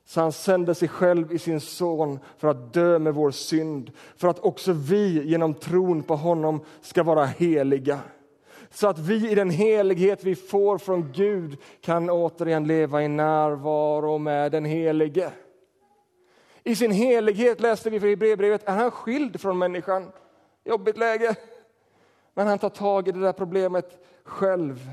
[0.04, 4.28] Så han sände sig själv i sin son för att dö med vår synd, för
[4.28, 8.00] att också vi genom tron på honom ska vara heliga.
[8.70, 14.18] Så att vi i den helighet vi får från Gud kan återigen leva i närvaro
[14.18, 15.32] med den helige.
[16.64, 20.12] I sin helighet, läste vi i Hebreerbrevet, är han skild från människan.
[20.64, 21.36] Jobbigt läge.
[22.34, 24.90] Men han tar tag i det där problemet själv.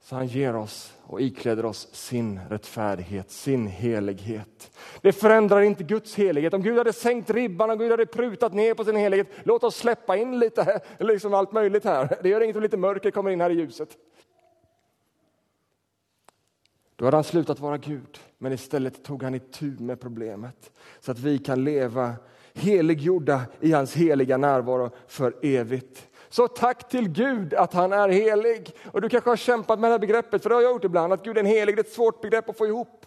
[0.00, 4.70] Så han ger oss och ikläder oss sin rättfärdighet, sin helighet.
[5.00, 6.54] Det förändrar inte Guds helighet.
[6.54, 9.76] Om Gud hade sänkt ribban och Gud hade prutat ner på sin helighet, låt oss
[9.76, 12.18] släppa in lite, liksom allt möjligt här.
[12.22, 13.96] Det gör inget om lite mörker kommer in här i ljuset.
[16.96, 21.18] Då hade han slutat vara Gud, men istället tog han itu med problemet så att
[21.18, 22.14] vi kan leva
[22.54, 26.08] heliggjorda i hans heliga närvaro för evigt.
[26.28, 28.70] Så tack till Gud att han är helig.
[28.84, 31.12] Och Du kanske har kämpat med det här begreppet, för det har jag gjort ibland,
[31.12, 33.06] att Gud är en helig, det är ett svårt begrepp att få ihop.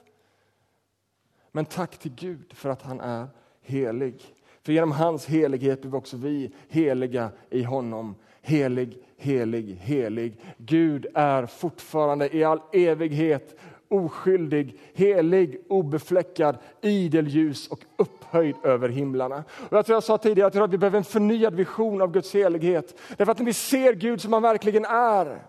[1.51, 3.27] Men tack till Gud för att han är
[3.61, 4.35] helig.
[4.63, 8.15] För genom hans helighet blir också vi heliga i honom.
[8.41, 10.39] Helig, helig, helig.
[10.57, 13.59] Gud är fortfarande i all evighet
[13.89, 19.43] oskyldig, helig, obefläckad, idel ljus och upphöjd över himlarna.
[19.69, 22.11] Och jag tror jag sa tidigare jag tror att vi behöver en förnyad vision av
[22.11, 22.99] Guds helighet.
[23.17, 25.41] Därför att när vi ser Gud som han verkligen är,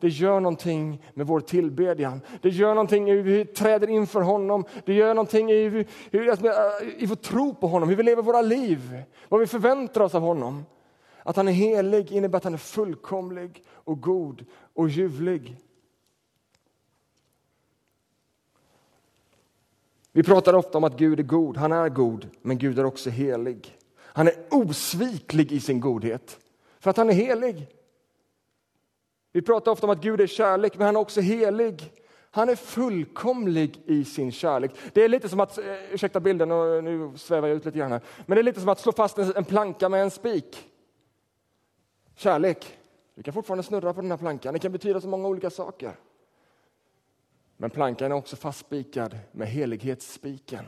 [0.00, 2.20] det gör någonting med vår tillbedjan.
[2.42, 4.64] Det gör någonting i hur vi träder inför honom.
[4.84, 5.86] Det gör någonting i, hur,
[7.02, 10.22] i vår tro på honom, hur vi lever våra liv, vad vi förväntar oss av
[10.22, 10.64] honom.
[11.22, 15.56] Att han är helig innebär att han är fullkomlig och god och ljuvlig.
[20.12, 21.56] Vi pratar ofta om att Gud är god.
[21.56, 23.76] Han är god, men Gud är också helig.
[23.98, 26.38] Han är osviklig i sin godhet,
[26.80, 27.66] för att han är helig.
[29.32, 31.92] Vi pratar ofta om att Gud är kärlek, men han är också helig.
[32.30, 34.70] Han är fullkomlig i sin kärlek.
[34.92, 36.48] Det är lite som att, eh, ursäkta bilden,
[36.84, 38.00] nu svävar jag ut lite grann här.
[38.26, 40.66] Men det är lite som att slå fast en planka med en spik.
[42.16, 42.78] Kärlek.
[43.14, 44.54] Du kan fortfarande snurra på den här plankan.
[44.54, 45.94] Det kan betyda så många olika saker.
[47.60, 50.64] Men plankan är också fastspikad med helighetsspiken.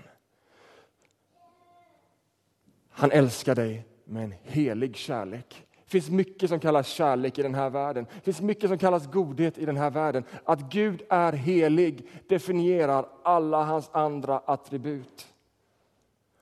[2.91, 5.67] Han älskar dig med en helig kärlek.
[5.85, 8.07] Det finns mycket som kallas kärlek i den här världen.
[8.15, 10.25] Det finns mycket som kallas godhet i den här världen.
[10.45, 15.35] Att Gud är helig definierar alla hans andra attribut.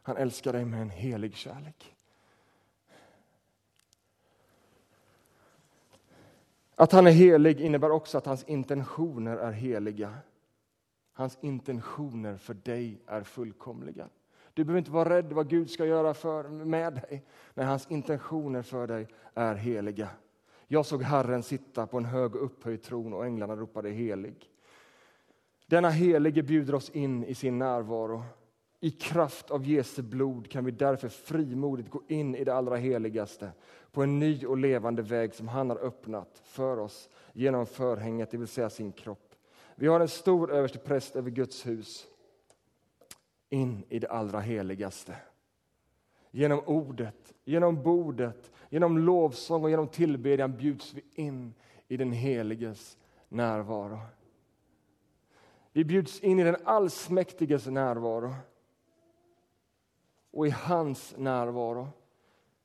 [0.02, 1.94] Han älskar dig med en helig kärlek.
[6.74, 10.14] Att han är helig innebär också att hans intentioner är heliga.
[11.20, 14.08] Hans intentioner för dig är fullkomliga.
[14.54, 17.24] Du behöver inte vara rädd vad Gud ska göra för, med dig.
[17.54, 20.08] Nej, hans intentioner för dig är heliga.
[20.66, 24.50] Jag såg Herren sitta på en hög och upphöjd tron och änglarna ropade helig.
[25.66, 28.22] Denna helige bjuder oss in i sin närvaro.
[28.80, 33.50] I kraft av Jesu blod kan vi därför frimodigt gå in i det allra heligaste
[33.92, 38.36] på en ny och levande väg som han har öppnat för oss genom förhänget, det
[38.36, 39.30] vill säga sin kropp.
[39.80, 42.06] Vi har en stor överstepräst över Guds hus
[43.48, 45.16] in i det allra heligaste.
[46.30, 51.54] Genom ordet, genom bordet, genom lovsång och genom tillbedjan bjuds vi in
[51.88, 53.98] i den heliges närvaro.
[55.72, 58.34] Vi bjuds in i den allsmäktiges närvaro.
[60.30, 61.88] Och i hans närvaro,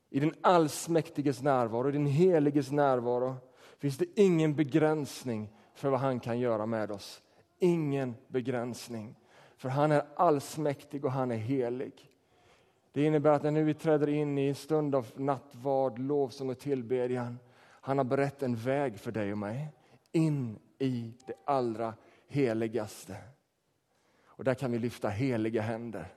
[0.10, 3.36] i den allsmäktiges närvaro, i den heliges närvaro
[3.78, 7.22] finns det ingen begränsning för vad han kan göra med oss.
[7.60, 9.16] Ingen begränsning.
[9.58, 12.12] För han är allsmäktig och han är helig.
[12.92, 17.40] Det innebär att när vi träder in i en stund av nattvard, lovsång och tillbedjan,
[17.62, 19.68] han har berett en väg för dig och mig
[20.12, 21.94] in i det allra
[22.28, 23.18] heligaste.
[24.26, 26.08] Och där kan vi lyfta heliga händer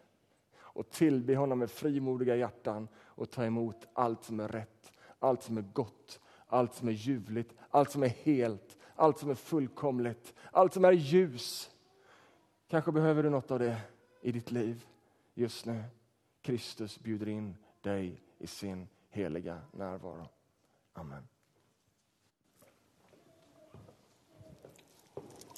[0.56, 5.58] och tillbe honom med frimodiga hjärtan och ta emot allt som är rätt, allt som
[5.58, 10.72] är gott, allt som är ljuvligt, allt som är helt, allt som är fullkomligt, allt
[10.72, 11.70] som är ljus.
[12.68, 13.80] Kanske behöver du något av det
[14.20, 14.86] i ditt liv
[15.34, 15.84] just nu.
[16.42, 20.28] Kristus bjuder in dig i sin heliga närvaro.
[20.92, 21.28] Amen.